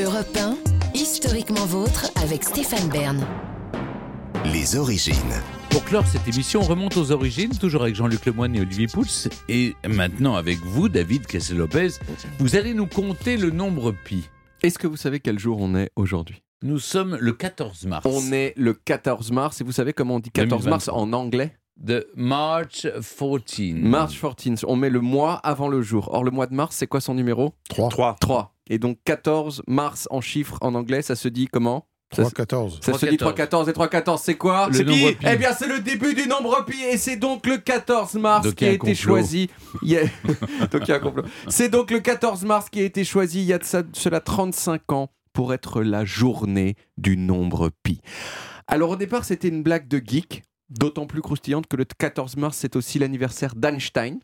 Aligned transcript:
Europe 0.00 0.38
1, 0.38 0.56
historiquement 0.94 1.66
vôtre 1.66 2.10
avec 2.24 2.44
Stéphane 2.44 2.88
Bern. 2.88 3.26
Les 4.50 4.74
origines. 4.76 5.14
Pour 5.68 5.84
clore 5.84 6.06
cette 6.06 6.26
émission, 6.26 6.60
on 6.60 6.64
remonte 6.64 6.96
aux 6.96 7.12
origines, 7.12 7.50
toujours 7.58 7.82
avec 7.82 7.94
Jean-Luc 7.94 8.24
Lemoyne 8.24 8.56
et 8.56 8.62
Olivier 8.62 8.86
Pouls. 8.86 9.28
Et 9.50 9.74
maintenant 9.86 10.34
avec 10.34 10.56
vous, 10.60 10.88
David 10.88 11.26
Kessel-Lopez, 11.26 11.98
vous 12.38 12.56
allez 12.56 12.72
nous 12.72 12.86
compter 12.86 13.36
le 13.36 13.50
nombre 13.50 13.92
pi. 13.92 14.24
Est-ce 14.62 14.78
que 14.78 14.86
vous 14.86 14.96
savez 14.96 15.20
quel 15.20 15.38
jour 15.38 15.58
on 15.60 15.74
est 15.74 15.90
aujourd'hui? 15.94 16.42
Nous 16.62 16.78
sommes 16.78 17.18
le 17.20 17.34
14 17.34 17.84
mars. 17.84 18.06
On 18.08 18.32
est 18.32 18.54
le 18.56 18.72
14 18.72 19.30
mars 19.30 19.60
et 19.60 19.64
vous 19.64 19.72
savez 19.72 19.92
comment 19.92 20.14
on 20.14 20.20
dit 20.20 20.30
14 20.30 20.68
mars 20.68 20.86
2023. 20.86 21.02
en 21.02 21.12
anglais? 21.12 21.54
De 21.76 22.08
March 22.14 22.86
14. 22.86 23.74
March 23.74 24.18
14. 24.18 24.64
On 24.66 24.76
met 24.76 24.88
le 24.90 25.00
mois 25.00 25.34
avant 25.34 25.68
le 25.68 25.82
jour. 25.82 26.08
Or, 26.12 26.24
le 26.24 26.30
mois 26.30 26.46
de 26.46 26.54
mars, 26.54 26.76
c'est 26.76 26.86
quoi 26.86 27.02
son 27.02 27.12
numéro? 27.12 27.52
3. 27.68 27.90
3. 27.90 28.16
3. 28.20 28.54
Et 28.72 28.78
donc 28.78 28.96
14 29.04 29.62
mars 29.68 30.08
en 30.10 30.20
chiffres 30.22 30.56
en 30.62 30.74
anglais, 30.74 31.02
ça 31.02 31.14
se 31.14 31.28
dit 31.28 31.46
comment? 31.46 31.86
3, 32.10 32.24
Ça, 32.26 32.30
14. 32.30 32.80
ça 32.82 32.92
se 32.98 33.06
dit 33.06 33.16
3, 33.16 33.34
14 33.34 33.68
et 33.68 33.72
3, 33.72 33.88
14, 33.88 34.20
c'est 34.22 34.34
quoi? 34.36 34.68
Le 34.70 34.82
nombre 34.82 35.10
pi. 35.12 35.26
Eh 35.30 35.36
bien, 35.36 35.52
c'est 35.52 35.66
le 35.66 35.80
début 35.80 36.14
du 36.14 36.26
nombre 36.26 36.64
pi 36.64 36.76
et 36.82 36.96
c'est 36.96 37.16
donc 37.16 37.46
le 37.46 37.58
14 37.58 38.14
mars 38.14 38.44
Donc, 38.46 38.54
qui 38.54 38.64
a 38.64 38.68
été 38.68 38.78
complot. 38.78 38.94
choisi. 38.94 39.48
Donc, 39.82 40.82
il 40.82 40.88
y 40.88 40.92
a 40.92 40.96
un 40.96 40.98
complot. 40.98 41.24
C'est 41.48 41.68
donc 41.68 41.90
le 41.90 42.00
14 42.00 42.44
mars 42.44 42.68
qui 42.70 42.80
a 42.80 42.84
été 42.84 43.04
choisi 43.04 43.40
il 43.40 43.46
y 43.46 43.52
a 43.52 43.58
de 43.58 43.64
ça- 43.64 43.82
cela 43.92 44.20
35 44.20 44.92
ans 44.92 45.10
pour 45.32 45.52
être 45.54 45.82
la 45.82 46.04
journée 46.04 46.76
du 46.98 47.16
nombre 47.16 47.70
pi. 47.82 48.00
Alors, 48.66 48.90
au 48.90 48.96
départ, 48.96 49.24
c'était 49.24 49.48
une 49.48 49.62
blague 49.62 49.88
de 49.88 50.00
geek, 50.04 50.42
d'autant 50.70 51.06
plus 51.06 51.22
croustillante 51.22 51.66
que 51.66 51.76
le 51.76 51.84
14 51.86 52.36
mars, 52.36 52.56
c'est 52.58 52.76
aussi 52.76 52.98
l'anniversaire 52.98 53.54
d'Einstein. 53.54 54.18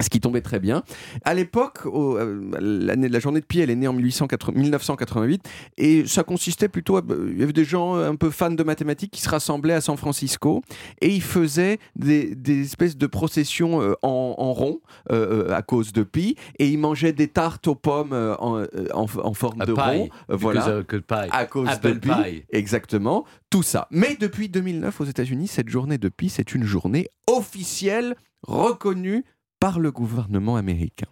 Ce 0.00 0.08
qui 0.08 0.20
tombait 0.20 0.40
très 0.40 0.58
bien. 0.60 0.82
À 1.24 1.34
l'époque, 1.34 1.80
euh, 1.86 2.40
la 2.60 3.18
journée 3.20 3.40
de 3.40 3.44
pi, 3.46 3.60
elle 3.60 3.70
est 3.70 3.76
née 3.76 3.88
en 3.88 3.92
1880 3.92 4.58
1988, 4.58 5.42
et 5.76 6.06
ça 6.06 6.22
consistait 6.24 6.68
plutôt. 6.68 6.96
à- 6.96 7.02
Il 7.30 7.38
y 7.38 7.42
avait 7.42 7.52
des 7.52 7.64
gens 7.64 7.94
un 7.96 8.16
peu 8.16 8.30
fans 8.30 8.50
de 8.50 8.62
mathématiques 8.62 9.10
qui 9.12 9.20
se 9.20 9.28
rassemblaient 9.28 9.74
à 9.74 9.80
San 9.80 9.96
Francisco, 9.96 10.62
et 11.00 11.08
ils 11.10 11.22
faisaient 11.22 11.78
des, 11.96 12.34
des 12.34 12.62
espèces 12.62 12.96
de 12.96 13.06
processions 13.06 13.82
euh, 13.82 13.94
en, 14.02 14.34
en 14.38 14.52
rond 14.52 14.80
euh, 15.12 15.48
euh, 15.48 15.54
à 15.54 15.62
cause 15.62 15.92
de 15.92 16.02
pi, 16.02 16.36
et 16.58 16.68
ils 16.68 16.78
mangeaient 16.78 17.12
des 17.12 17.28
tartes 17.28 17.66
aux 17.68 17.74
pommes 17.74 18.12
euh, 18.12 18.34
en, 18.38 18.58
euh, 18.58 18.66
en- 18.94 19.06
en 19.22 19.34
forme 19.34 19.60
A 19.60 19.66
de 19.66 19.72
pie, 19.74 19.80
rond. 19.80 20.08
euh, 20.30 20.36
voilà 20.36 20.82
que 20.86 20.96
pie. 20.96 21.14
à 21.30 21.44
cause 21.46 21.68
Apple 21.68 21.94
de 21.94 21.98
pi. 21.98 22.08
pie. 22.08 22.44
Exactement, 22.50 23.24
tout 23.50 23.62
ça. 23.62 23.86
Mais 23.90 24.16
depuis 24.18 24.48
2009 24.48 25.00
aux 25.00 25.04
États-Unis, 25.04 25.46
cette 25.48 25.68
journée 25.68 25.98
de 25.98 26.08
pi, 26.08 26.28
c'est 26.30 26.54
une 26.54 26.64
journée 26.64 27.08
officielle 27.26 28.16
reconnue 28.42 29.24
par 29.60 29.78
le 29.78 29.92
gouvernement 29.92 30.56
américain. 30.56 31.06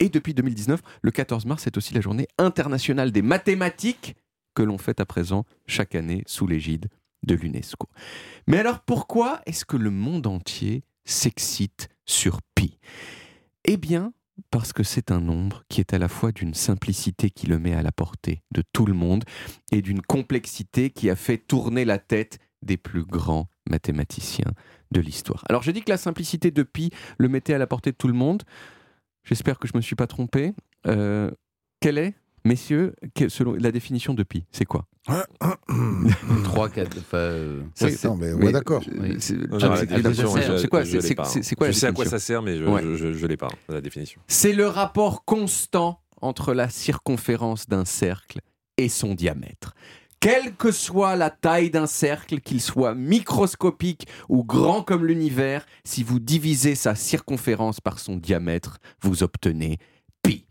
Et 0.00 0.08
depuis 0.08 0.34
2019, 0.34 0.80
le 1.02 1.10
14 1.10 1.46
mars, 1.46 1.62
c'est 1.62 1.76
aussi 1.76 1.94
la 1.94 2.00
journée 2.00 2.26
internationale 2.38 3.12
des 3.12 3.22
mathématiques 3.22 4.16
que 4.54 4.62
l'on 4.62 4.78
fête 4.78 5.00
à 5.00 5.06
présent 5.06 5.44
chaque 5.66 5.94
année 5.94 6.24
sous 6.26 6.46
l'égide 6.46 6.88
de 7.22 7.34
l'UNESCO. 7.34 7.88
Mais 8.48 8.58
alors 8.58 8.80
pourquoi 8.80 9.40
est-ce 9.46 9.64
que 9.64 9.76
le 9.76 9.90
monde 9.90 10.26
entier 10.26 10.82
s'excite 11.04 11.88
sur 12.04 12.40
pi? 12.54 12.78
Eh 13.64 13.76
bien, 13.76 14.12
parce 14.50 14.72
que 14.72 14.82
c'est 14.82 15.10
un 15.10 15.20
nombre 15.20 15.62
qui 15.68 15.80
est 15.80 15.94
à 15.94 15.98
la 15.98 16.08
fois 16.08 16.32
d'une 16.32 16.54
simplicité 16.54 17.30
qui 17.30 17.46
le 17.46 17.58
met 17.58 17.74
à 17.74 17.82
la 17.82 17.92
portée 17.92 18.42
de 18.50 18.62
tout 18.72 18.86
le 18.86 18.94
monde 18.94 19.24
et 19.70 19.82
d'une 19.82 20.02
complexité 20.02 20.90
qui 20.90 21.10
a 21.10 21.16
fait 21.16 21.38
tourner 21.38 21.84
la 21.84 21.98
tête 21.98 22.38
des 22.62 22.76
plus 22.76 23.04
grands 23.04 23.48
mathématiciens 23.68 24.52
de 24.90 25.00
l'histoire. 25.00 25.44
Alors 25.48 25.62
je 25.62 25.70
dis 25.70 25.82
que 25.82 25.90
la 25.90 25.96
simplicité 25.96 26.50
de 26.50 26.62
pi 26.62 26.90
le 27.18 27.28
mettait 27.28 27.54
à 27.54 27.58
la 27.58 27.66
portée 27.66 27.92
de 27.92 27.96
tout 27.96 28.08
le 28.08 28.14
monde. 28.14 28.42
J'espère 29.24 29.58
que 29.58 29.68
je 29.68 29.72
ne 29.74 29.78
me 29.78 29.82
suis 29.82 29.96
pas 29.96 30.06
trompé. 30.06 30.52
Euh, 30.86 31.30
quelle 31.80 31.96
est, 31.98 32.14
messieurs, 32.44 32.94
que- 33.14 33.28
selon 33.28 33.54
la 33.54 33.70
définition 33.72 34.14
de 34.14 34.22
pi 34.22 34.44
C'est 34.50 34.64
quoi? 34.64 34.86
3, 36.44 36.68
4, 36.68 36.98
enfin, 36.98 37.16
euh, 37.16 37.62
Ça, 37.74 37.86
Oui, 37.86 37.96
non, 38.04 38.16
mais 38.16 38.32
on 38.32 38.38
mais- 38.38 38.46
est 38.48 38.52
d'accord. 38.52 38.82
c'est- 39.18 39.36
j'ai 39.36 39.36
je- 39.38 40.66
quoi 40.66 40.84
je 40.84 41.54
quoi 41.54 41.72
sais 41.72 41.86
à 41.86 41.92
quoi 41.92 42.04
ça 42.04 42.18
sert, 42.18 42.42
mais 42.42 42.56
je 42.58 42.64
Ouais. 42.64 42.82
je, 42.82 42.96
je- 42.96 43.12
je 43.12 43.26
l'ai 43.26 43.36
pas, 43.36 43.48
la 43.68 43.80
définition. 43.80 44.20
C'est 44.28 44.52
le 44.52 44.66
rapport 44.66 45.24
constant 45.24 46.00
entre 46.20 46.54
la 46.54 46.68
circonférence 46.68 47.68
d'un 47.68 47.84
cercle 47.84 48.40
et 48.76 48.88
son 48.88 49.14
diamètre. 49.14 49.74
Quelle 50.22 50.54
que 50.54 50.70
soit 50.70 51.16
la 51.16 51.30
taille 51.30 51.70
d'un 51.70 51.88
cercle, 51.88 52.38
qu'il 52.38 52.60
soit 52.60 52.94
microscopique 52.94 54.06
ou 54.28 54.44
grand 54.44 54.80
comme 54.80 55.04
l'univers, 55.04 55.66
si 55.82 56.04
vous 56.04 56.20
divisez 56.20 56.76
sa 56.76 56.94
circonférence 56.94 57.80
par 57.80 57.98
son 57.98 58.14
diamètre, 58.14 58.78
vous 59.00 59.24
obtenez 59.24 59.78
pi. 60.22 60.46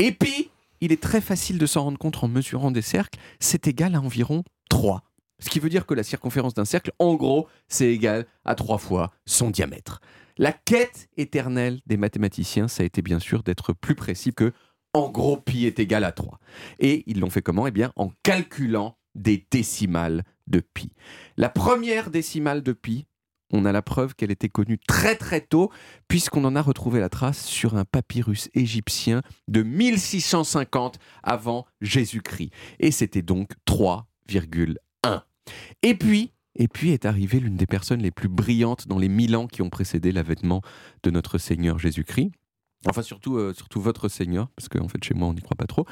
Et 0.00 0.10
pi, 0.10 0.50
il 0.80 0.90
est 0.90 1.00
très 1.00 1.20
facile 1.20 1.58
de 1.58 1.66
s'en 1.66 1.84
rendre 1.84 1.98
compte 1.98 2.24
en 2.24 2.26
mesurant 2.26 2.72
des 2.72 2.82
cercles, 2.82 3.20
c'est 3.38 3.68
égal 3.68 3.94
à 3.94 4.00
environ 4.00 4.42
3. 4.70 5.04
Ce 5.38 5.50
qui 5.50 5.60
veut 5.60 5.70
dire 5.70 5.86
que 5.86 5.94
la 5.94 6.02
circonférence 6.02 6.54
d'un 6.54 6.64
cercle, 6.64 6.90
en 6.98 7.14
gros, 7.14 7.46
c'est 7.68 7.94
égal 7.94 8.26
à 8.44 8.56
3 8.56 8.78
fois 8.78 9.12
son 9.24 9.50
diamètre. 9.50 10.00
La 10.36 10.52
quête 10.52 11.08
éternelle 11.16 11.78
des 11.86 11.96
mathématiciens, 11.96 12.66
ça 12.66 12.82
a 12.82 12.86
été 12.86 13.02
bien 13.02 13.20
sûr 13.20 13.44
d'être 13.44 13.72
plus 13.72 13.94
précis 13.94 14.34
que 14.34 14.52
en 14.94 15.08
gros 15.10 15.36
pi 15.36 15.66
est 15.66 15.78
égal 15.78 16.02
à 16.02 16.10
3. 16.10 16.40
Et 16.80 17.04
ils 17.06 17.20
l'ont 17.20 17.30
fait 17.30 17.40
comment? 17.40 17.68
Eh 17.68 17.70
bien 17.70 17.92
en 17.94 18.10
calculant 18.24 18.96
des 19.14 19.46
décimales 19.50 20.24
de 20.46 20.60
pi. 20.60 20.92
La 21.36 21.48
première 21.48 22.10
décimale 22.10 22.62
de 22.62 22.72
pi, 22.72 23.06
on 23.52 23.64
a 23.64 23.72
la 23.72 23.82
preuve 23.82 24.14
qu'elle 24.14 24.30
était 24.30 24.48
connue 24.48 24.78
très 24.78 25.14
très 25.14 25.40
tôt, 25.40 25.70
puisqu'on 26.08 26.44
en 26.44 26.56
a 26.56 26.62
retrouvé 26.62 27.00
la 27.00 27.08
trace 27.08 27.44
sur 27.44 27.76
un 27.76 27.84
papyrus 27.84 28.48
égyptien 28.54 29.22
de 29.48 29.62
1650 29.62 30.98
avant 31.22 31.66
Jésus-Christ. 31.80 32.50
Et 32.80 32.90
c'était 32.90 33.22
donc 33.22 33.50
3,1. 33.66 35.22
Et 35.82 35.94
puis, 35.94 36.32
et 36.56 36.68
puis 36.68 36.90
est 36.90 37.04
arrivée 37.04 37.40
l'une 37.40 37.56
des 37.56 37.66
personnes 37.66 38.02
les 38.02 38.10
plus 38.10 38.28
brillantes 38.28 38.88
dans 38.88 38.98
les 38.98 39.08
mille 39.08 39.36
ans 39.36 39.46
qui 39.46 39.62
ont 39.62 39.70
précédé 39.70 40.12
l'avènement 40.12 40.62
de 41.02 41.10
notre 41.10 41.38
Seigneur 41.38 41.78
Jésus-Christ. 41.78 42.32
Enfin, 42.88 43.02
surtout, 43.02 43.36
euh, 43.36 43.54
surtout 43.54 43.80
votre 43.80 44.08
Seigneur, 44.08 44.48
parce 44.56 44.68
qu'en 44.68 44.88
fait, 44.88 45.02
chez 45.04 45.14
moi, 45.14 45.28
on 45.28 45.34
n'y 45.34 45.40
croit 45.40 45.56
pas 45.56 45.66
trop. 45.66 45.86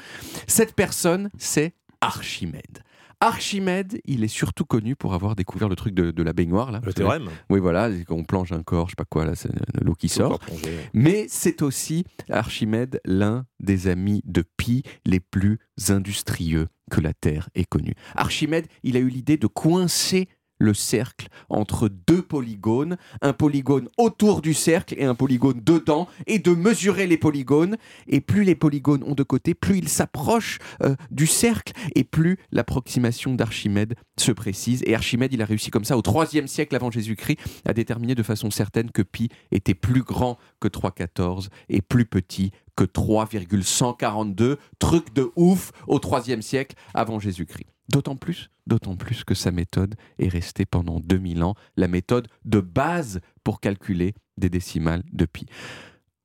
Cette 0.47 0.75
personne, 0.75 1.29
c'est 1.37 1.73
Archimède. 2.01 2.83
Archimède, 3.21 4.01
il 4.05 4.23
est 4.23 4.27
surtout 4.27 4.65
connu 4.65 4.95
pour 4.95 5.13
avoir 5.13 5.35
découvert 5.35 5.69
le 5.69 5.75
truc 5.75 5.93
de, 5.93 6.09
de 6.09 6.23
la 6.23 6.33
baignoire. 6.33 6.71
Là, 6.71 6.81
Le 6.83 6.91
théorème 6.91 7.29
Oui, 7.51 7.59
voilà, 7.59 7.89
on 8.09 8.23
plonge 8.23 8.51
un 8.51 8.63
corps, 8.63 8.87
je 8.87 8.91
sais 8.91 8.95
pas 8.95 9.05
quoi, 9.05 9.25
là, 9.25 9.35
c'est 9.35 9.51
l'eau 9.79 9.93
qui 9.93 10.09
sort. 10.09 10.39
Plongé. 10.39 10.75
Mais 10.93 11.27
c'est 11.29 11.61
aussi 11.61 12.03
Archimède 12.29 12.99
l'un 13.05 13.45
des 13.59 13.87
amis 13.87 14.23
de 14.25 14.43
Pi 14.57 14.81
les 15.05 15.19
plus 15.19 15.59
industrieux 15.89 16.67
que 16.89 16.99
la 16.99 17.13
Terre 17.13 17.49
ait 17.53 17.63
connu. 17.63 17.93
Archimède, 18.15 18.65
il 18.81 18.97
a 18.97 18.99
eu 18.99 19.09
l'idée 19.09 19.37
de 19.37 19.47
coincer 19.47 20.27
le 20.61 20.73
cercle 20.73 21.27
entre 21.49 21.89
deux 21.89 22.21
polygones, 22.21 22.97
un 23.21 23.33
polygone 23.33 23.89
autour 23.97 24.41
du 24.41 24.53
cercle 24.53 24.95
et 24.97 25.05
un 25.05 25.15
polygone 25.15 25.61
dedans, 25.63 26.07
et 26.27 26.39
de 26.39 26.51
mesurer 26.51 27.07
les 27.07 27.17
polygones. 27.17 27.77
Et 28.07 28.21
plus 28.21 28.43
les 28.43 28.55
polygones 28.55 29.03
ont 29.03 29.15
de 29.15 29.23
côté, 29.23 29.53
plus 29.53 29.79
ils 29.79 29.89
s'approchent 29.89 30.59
euh, 30.83 30.95
du 31.09 31.27
cercle, 31.27 31.73
et 31.95 32.03
plus 32.03 32.37
l'approximation 32.51 33.33
d'Archimède 33.33 33.95
se 34.17 34.31
précise. 34.31 34.83
Et 34.85 34.95
Archimède, 34.95 35.33
il 35.33 35.41
a 35.41 35.45
réussi 35.45 35.71
comme 35.71 35.85
ça 35.85 35.97
au 35.97 36.03
IIIe 36.03 36.47
siècle 36.47 36.75
avant 36.75 36.91
Jésus-Christ 36.91 37.39
à 37.65 37.73
déterminer 37.73 38.15
de 38.15 38.23
façon 38.23 38.51
certaine 38.51 38.91
que 38.91 39.01
pi 39.01 39.29
était 39.51 39.73
plus 39.73 40.03
grand 40.03 40.37
que 40.59 40.67
3,14 40.67 41.47
et 41.69 41.81
plus 41.81 42.05
petit 42.05 42.51
que 42.75 42.83
3,142. 42.83 44.57
Truc 44.79 45.13
de 45.13 45.31
ouf 45.35 45.71
au 45.87 45.99
IIIe 45.99 46.43
siècle 46.43 46.75
avant 46.93 47.19
Jésus-Christ. 47.19 47.67
D'autant 47.89 48.15
plus, 48.15 48.49
d'autant 48.71 48.95
plus 48.95 49.25
que 49.25 49.33
sa 49.33 49.51
méthode 49.51 49.95
est 50.17 50.29
restée 50.29 50.65
pendant 50.65 51.01
2000 51.01 51.43
ans 51.43 51.55
la 51.75 51.89
méthode 51.89 52.29
de 52.45 52.61
base 52.61 53.19
pour 53.43 53.59
calculer 53.59 54.13
des 54.37 54.49
décimales 54.49 55.03
de 55.11 55.25
pi. 55.25 55.45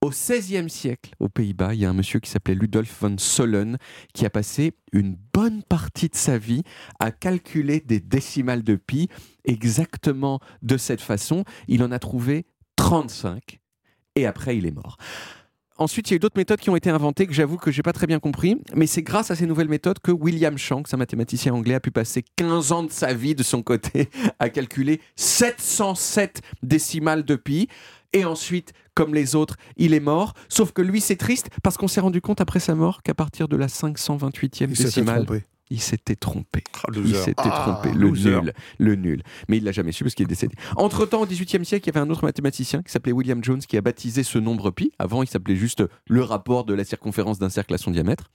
Au 0.00 0.10
XVIe 0.10 0.70
siècle, 0.70 1.10
aux 1.18 1.28
Pays-Bas, 1.28 1.74
il 1.74 1.80
y 1.80 1.84
a 1.84 1.90
un 1.90 1.92
monsieur 1.92 2.20
qui 2.20 2.30
s'appelait 2.30 2.54
Ludolf 2.54 3.00
von 3.00 3.18
Solen 3.18 3.78
qui 4.14 4.24
a 4.24 4.30
passé 4.30 4.74
une 4.92 5.16
bonne 5.32 5.64
partie 5.64 6.08
de 6.08 6.14
sa 6.14 6.38
vie 6.38 6.62
à 7.00 7.10
calculer 7.10 7.80
des 7.80 7.98
décimales 7.98 8.62
de 8.62 8.76
pi 8.76 9.08
exactement 9.44 10.38
de 10.62 10.76
cette 10.76 11.00
façon. 11.00 11.42
Il 11.66 11.82
en 11.82 11.90
a 11.90 11.98
trouvé 11.98 12.46
35 12.76 13.58
et 14.14 14.24
après 14.24 14.56
il 14.56 14.66
est 14.66 14.70
mort. 14.70 14.98
Ensuite, 15.78 16.08
il 16.08 16.12
y 16.12 16.14
a 16.14 16.16
eu 16.16 16.18
d'autres 16.18 16.38
méthodes 16.38 16.60
qui 16.60 16.70
ont 16.70 16.76
été 16.76 16.88
inventées 16.88 17.26
que 17.26 17.34
j'avoue 17.34 17.58
que 17.58 17.70
j'ai 17.70 17.82
pas 17.82 17.92
très 17.92 18.06
bien 18.06 18.18
compris, 18.18 18.56
mais 18.74 18.86
c'est 18.86 19.02
grâce 19.02 19.30
à 19.30 19.36
ces 19.36 19.46
nouvelles 19.46 19.68
méthodes 19.68 19.98
que 19.98 20.10
William 20.10 20.56
Shanks, 20.56 20.92
un 20.92 20.96
mathématicien 20.96 21.52
anglais, 21.52 21.74
a 21.74 21.80
pu 21.80 21.90
passer 21.90 22.24
15 22.36 22.72
ans 22.72 22.82
de 22.82 22.90
sa 22.90 23.12
vie 23.12 23.34
de 23.34 23.42
son 23.42 23.62
côté 23.62 24.08
à 24.38 24.48
calculer 24.48 25.00
707 25.16 26.40
décimales 26.62 27.24
de 27.24 27.36
pi. 27.36 27.68
Et 28.14 28.24
ensuite, 28.24 28.72
comme 28.94 29.14
les 29.14 29.34
autres, 29.34 29.56
il 29.76 29.92
est 29.92 30.00
mort. 30.00 30.32
Sauf 30.48 30.72
que 30.72 30.80
lui, 30.80 31.02
c'est 31.02 31.16
triste 31.16 31.50
parce 31.62 31.76
qu'on 31.76 31.88
s'est 31.88 32.00
rendu 32.00 32.22
compte 32.22 32.40
après 32.40 32.60
sa 32.60 32.74
mort 32.74 33.02
qu'à 33.02 33.14
partir 33.14 33.46
de 33.46 33.56
la 33.56 33.66
528e 33.66 34.68
Il 34.70 34.76
s'était 34.76 34.84
décimale. 34.84 35.26
Il 35.70 35.80
s'était 35.80 36.14
trompé. 36.16 36.62
Ah, 36.74 36.88
Il 36.94 37.14
s'était 37.14 37.34
Ah, 37.50 37.80
trompé, 37.82 37.96
le 37.96 38.08
loser. 38.08 38.30
nul, 38.40 38.52
le 38.78 38.94
nul. 38.94 39.22
Mais 39.48 39.56
il 39.58 39.64
l'a 39.64 39.72
jamais 39.72 39.92
su 39.92 40.04
parce 40.04 40.14
qu'il 40.14 40.24
est 40.24 40.28
décédé. 40.28 40.54
Entre-temps, 40.76 41.22
au 41.22 41.26
XVIIIe 41.26 41.64
siècle, 41.64 41.88
il 41.88 41.94
y 41.94 41.98
avait 41.98 42.06
un 42.06 42.10
autre 42.10 42.24
mathématicien 42.24 42.82
qui 42.82 42.92
s'appelait 42.92 43.12
William 43.12 43.42
Jones 43.42 43.58
qui 43.60 43.76
a 43.76 43.80
baptisé 43.80 44.22
ce 44.22 44.38
nombre 44.38 44.70
pi. 44.70 44.92
Avant, 44.98 45.22
il 45.22 45.28
s'appelait 45.28 45.56
juste 45.56 45.82
le 46.08 46.22
rapport 46.22 46.64
de 46.64 46.74
la 46.74 46.84
circonférence 46.84 47.38
d'un 47.38 47.48
cercle 47.50 47.74
à 47.74 47.78
son 47.78 47.90
diamètre. 47.90 48.30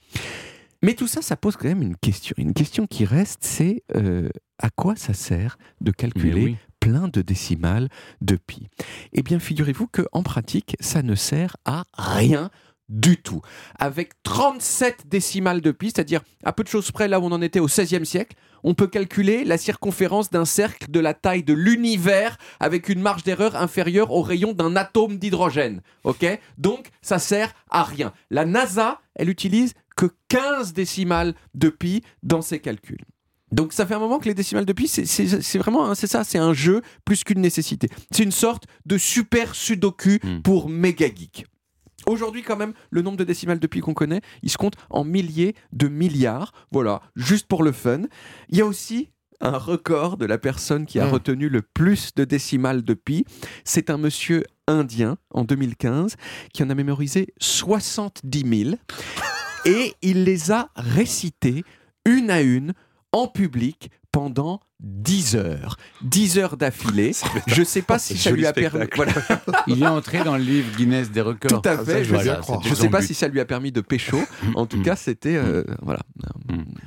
Mais 0.82 0.94
tout 0.94 1.06
ça, 1.06 1.22
ça 1.22 1.36
pose 1.36 1.56
quand 1.56 1.68
même 1.68 1.82
une 1.82 1.96
question. 1.96 2.34
Une 2.38 2.54
question 2.54 2.86
qui 2.86 3.04
reste, 3.04 3.44
c'est 3.44 3.84
euh, 3.94 4.28
à 4.58 4.68
quoi 4.70 4.96
ça 4.96 5.14
sert 5.14 5.56
de 5.80 5.92
calculer 5.92 6.42
oui. 6.44 6.56
plein 6.80 7.06
de 7.06 7.22
décimales 7.22 7.88
de 8.20 8.34
pi? 8.36 8.66
Eh 9.12 9.22
bien, 9.22 9.38
figurez-vous 9.38 9.86
qu'en 9.86 10.22
pratique, 10.24 10.76
ça 10.80 11.02
ne 11.02 11.14
sert 11.14 11.56
à 11.64 11.84
rien 11.96 12.50
du 12.92 13.16
tout. 13.16 13.40
Avec 13.78 14.12
37 14.22 15.08
décimales 15.08 15.60
de 15.60 15.72
pi, 15.72 15.86
c'est-à-dire 15.86 16.20
à 16.44 16.52
peu 16.52 16.62
de 16.62 16.68
choses 16.68 16.90
près 16.92 17.08
là 17.08 17.18
où 17.18 17.24
on 17.24 17.32
en 17.32 17.42
était 17.42 17.58
au 17.58 17.66
XVIe 17.66 18.06
siècle, 18.06 18.36
on 18.62 18.74
peut 18.74 18.86
calculer 18.86 19.44
la 19.44 19.58
circonférence 19.58 20.30
d'un 20.30 20.44
cercle 20.44 20.88
de 20.90 21.00
la 21.00 21.14
taille 21.14 21.42
de 21.42 21.52
l'univers 21.54 22.36
avec 22.60 22.88
une 22.88 23.00
marge 23.00 23.24
d'erreur 23.24 23.56
inférieure 23.56 24.12
au 24.12 24.22
rayon 24.22 24.52
d'un 24.52 24.76
atome 24.76 25.16
d'hydrogène. 25.18 25.80
Ok? 26.04 26.24
Donc, 26.58 26.90
ça 27.00 27.18
sert 27.18 27.52
à 27.70 27.82
rien. 27.82 28.12
La 28.30 28.44
NASA, 28.44 29.00
elle 29.16 29.30
utilise 29.30 29.72
que 29.96 30.06
15 30.28 30.72
décimales 30.74 31.34
de 31.54 31.70
pi 31.70 32.02
dans 32.22 32.42
ses 32.42 32.60
calculs. 32.60 33.04
Donc 33.50 33.74
ça 33.74 33.84
fait 33.84 33.92
un 33.92 33.98
moment 33.98 34.18
que 34.18 34.24
les 34.24 34.32
décimales 34.34 34.64
de 34.64 34.72
pi, 34.72 34.88
c'est- 34.88 35.58
vraiment, 35.58 35.84
un- 35.90 35.94
c'est 35.94 36.06
ça, 36.06 36.24
c'est 36.24 36.38
un 36.38 36.54
jeu 36.54 36.80
plus 37.04 37.22
qu'une 37.22 37.42
nécessité. 37.42 37.88
C'est 38.10 38.22
une 38.22 38.32
sorte 38.32 38.64
de 38.86 38.96
super 38.96 39.54
sudoku 39.54 40.18
Hmm. 40.22 40.40
pour 40.40 40.70
méga 40.70 41.06
geeks. 41.14 41.44
Aujourd'hui, 42.06 42.42
quand 42.42 42.56
même, 42.56 42.72
le 42.90 43.02
nombre 43.02 43.16
de 43.16 43.24
décimales 43.24 43.58
de 43.58 43.66
pi 43.66 43.80
qu'on 43.80 43.94
connaît, 43.94 44.20
il 44.42 44.50
se 44.50 44.56
compte 44.58 44.74
en 44.90 45.04
milliers 45.04 45.54
de 45.72 45.88
milliards. 45.88 46.52
Voilà, 46.70 47.02
juste 47.16 47.46
pour 47.46 47.62
le 47.62 47.72
fun. 47.72 48.02
Il 48.48 48.58
y 48.58 48.60
a 48.60 48.66
aussi 48.66 49.10
un 49.40 49.58
record 49.58 50.16
de 50.18 50.24
la 50.26 50.38
personne 50.38 50.86
qui 50.86 51.00
a 51.00 51.06
Hmm. 51.06 51.12
retenu 51.12 51.48
le 51.48 51.62
plus 51.62 52.14
de 52.14 52.24
décimales 52.24 52.82
de 52.82 52.94
pi. 52.94 53.24
C'est 53.64 53.90
un 53.90 53.98
monsieur 53.98 54.44
indien 54.68 55.16
en 55.30 55.44
2015 55.44 56.14
qui 56.52 56.62
en 56.62 56.70
a 56.70 56.74
mémorisé 56.74 57.34
70 57.40 58.64
000 58.64 58.76
et 59.64 59.94
il 60.02 60.22
les 60.24 60.52
a 60.52 60.70
récitées 60.76 61.64
une 62.04 62.30
à 62.30 62.40
une 62.40 62.72
en 63.12 63.26
public 63.28 63.90
pendant 64.10 64.60
10 64.80 65.36
heures. 65.36 65.76
10 66.02 66.38
heures 66.38 66.56
d'affilée. 66.56 67.12
Je 67.46 67.60
ne 67.60 67.64
sais 67.64 67.82
pas 67.82 67.98
si 67.98 68.16
ça 68.18 68.30
lui 68.30 68.44
a 68.46 68.52
permis. 68.52 68.84
Voilà. 68.94 69.12
Il 69.66 69.82
est 69.82 69.86
entré 69.86 70.22
dans 70.24 70.36
le 70.36 70.42
livre 70.42 70.76
Guinness 70.76 71.10
des 71.10 71.20
records. 71.22 71.62
Tout 71.62 71.68
à 71.68 71.76
ça, 71.78 71.84
fait. 71.84 72.04
je 72.04 72.10
Je 72.10 72.16
veux 72.68 72.74
sais- 72.74 72.88
pas 72.90 73.00
but. 73.00 73.06
si 73.06 73.14
ça 73.14 73.28
lui 73.28 73.40
a 73.40 73.44
permis 73.44 73.72
de 73.72 73.80
pécho. 73.80 74.18
En 74.54 74.66
tout 74.66 74.78
Mm. 74.78 74.82
cas, 74.82 74.96
c'était 74.96 75.36
euh, 75.36 75.64
voilà. 75.80 76.00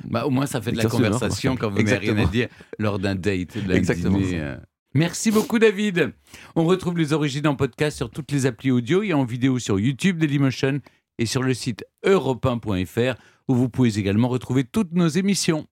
Bah, 0.04 0.24
au 0.26 0.30
moins, 0.30 0.46
ça 0.46 0.60
fait 0.60 0.70
de 0.72 0.76
la 0.76 0.84
l'honneur, 0.84 0.96
conversation 0.98 1.56
quand 1.56 1.70
vous 1.70 1.82
n'avez 1.82 1.96
rien 2.10 2.16
à 2.18 2.26
dire 2.26 2.48
lors 2.78 2.98
d'un 3.00 3.14
date, 3.16 3.56
Exactement 3.70 4.18
dîner. 4.18 4.30
ça. 4.38 4.44
euh. 4.44 4.56
Merci 4.94 5.30
beaucoup, 5.30 5.58
David. 5.58 6.12
On 6.54 6.64
retrouve 6.64 6.96
les 6.96 7.12
origines 7.12 7.46
en 7.48 7.56
podcast 7.56 7.96
sur 7.96 8.08
toutes 8.10 8.30
les 8.32 8.46
applis 8.46 8.70
audio 8.70 9.02
et 9.02 9.12
en 9.12 9.24
vidéo 9.24 9.58
sur 9.58 9.78
YouTube 9.80 10.18
Dailymotion 10.18 10.80
et 11.18 11.26
sur 11.26 11.42
le 11.42 11.54
site 11.54 11.84
europe1.fr 12.04 13.14
où 13.48 13.54
vous 13.54 13.68
pouvez 13.68 13.98
également 13.98 14.28
retrouver 14.28 14.64
toutes 14.64 14.92
nos 14.92 15.08
émissions. 15.08 15.66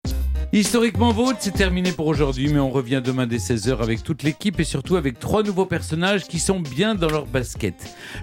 Historiquement 0.52 1.10
vôtre, 1.10 1.38
c'est 1.40 1.52
terminé 1.52 1.90
pour 1.90 2.06
aujourd'hui, 2.06 2.48
mais 2.52 2.60
on 2.60 2.70
revient 2.70 3.02
demain 3.04 3.26
dès 3.26 3.38
16h 3.38 3.78
avec 3.80 4.02
toute 4.02 4.22
l'équipe 4.22 4.60
et 4.60 4.64
surtout 4.64 4.96
avec 4.96 5.18
trois 5.18 5.42
nouveaux 5.42 5.66
personnages 5.66 6.24
qui 6.24 6.38
sont 6.38 6.60
bien 6.60 6.94
dans 6.94 7.08
leur 7.08 7.26
basket. 7.26 7.74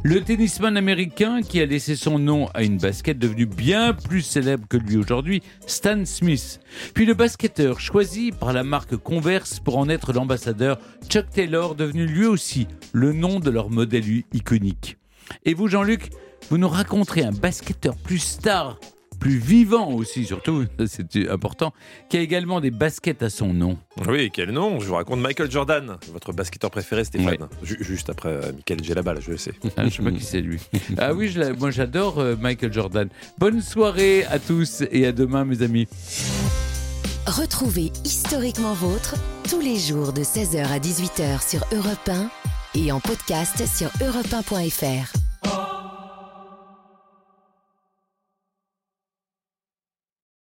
Le 0.03 0.21
tennisman 0.21 0.77
américain 0.77 1.41
qui 1.41 1.59
a 1.59 1.65
laissé 1.65 1.95
son 1.95 2.19
nom 2.19 2.47
à 2.53 2.63
une 2.63 2.77
basket 2.77 3.19
devenue 3.19 3.45
bien 3.45 3.93
plus 3.93 4.21
célèbre 4.21 4.65
que 4.69 4.77
lui 4.77 4.95
aujourd'hui, 4.95 5.41
Stan 5.67 6.05
Smith. 6.05 6.61
Puis 6.93 7.05
le 7.05 7.13
basketteur 7.13 7.79
choisi 7.79 8.31
par 8.31 8.53
la 8.53 8.63
marque 8.63 8.95
Converse 8.95 9.59
pour 9.59 9.77
en 9.77 9.89
être 9.89 10.13
l'ambassadeur, 10.13 10.79
Chuck 11.09 11.29
Taylor, 11.29 11.75
devenu 11.75 12.05
lui 12.05 12.25
aussi 12.25 12.67
le 12.93 13.11
nom 13.11 13.39
de 13.39 13.49
leur 13.49 13.69
modèle 13.69 14.23
iconique. 14.33 14.97
Et 15.45 15.53
vous, 15.53 15.67
Jean-Luc, 15.67 16.09
vous 16.49 16.57
nous 16.57 16.69
raconterez 16.69 17.23
un 17.23 17.31
basketteur 17.31 17.95
plus 17.95 18.19
star, 18.19 18.79
plus 19.21 19.37
vivant 19.37 19.91
aussi, 19.91 20.25
surtout, 20.25 20.65
c'est 20.87 21.29
important, 21.29 21.71
qui 22.09 22.17
a 22.17 22.21
également 22.21 22.59
des 22.59 22.71
baskets 22.71 23.21
à 23.23 23.29
son 23.29 23.53
nom. 23.53 23.77
Oui, 24.07 24.31
quel 24.33 24.49
nom? 24.51 24.79
Je 24.79 24.87
vous 24.87 24.95
raconte 24.95 25.19
Michael 25.21 25.49
Jordan, 25.49 25.97
votre 26.11 26.33
basketteur 26.33 26.71
préféré, 26.71 27.03
Stéphane. 27.05 27.47
Ju- 27.63 27.77
juste 27.81 28.09
après 28.09 28.29
euh, 28.29 28.51
Michael, 28.51 28.79
j'ai 28.83 28.93
la 28.95 29.03
balle, 29.03 29.21
je 29.21 29.31
le 29.31 29.37
sais. 29.37 29.53
Ah, 29.77 29.83
je 29.87 29.89
sais 29.95 30.03
pas 30.03 30.11
qui 30.11 30.23
c'est 30.23 30.41
lui. 30.41 30.59
Ah 30.97 31.13
oui, 31.13 31.29
je 31.29 31.53
moi 31.53 31.71
j'adore 31.71 32.19
euh, 32.19 32.35
Michael 32.35 32.73
Jordan. 32.73 33.07
Bonne 33.37 33.61
soirée 33.61 34.25
à 34.25 34.39
tous 34.39 34.83
et 34.91 35.05
à 35.05 35.11
demain, 35.11 35.45
mes 35.45 35.61
amis. 35.61 35.87
Retrouvez 37.27 37.91
Historiquement 38.03 38.73
Vôtre 38.73 39.15
tous 39.49 39.61
les 39.61 39.77
jours 39.77 40.11
de 40.13 40.21
16h 40.21 40.65
à 40.65 40.79
18h 40.79 41.47
sur 41.47 41.63
Europe 41.71 42.09
1 42.09 42.29
et 42.79 42.91
en 42.91 42.99
podcast 42.99 43.63
sur 43.67 43.89
europe1.fr. 44.03 45.20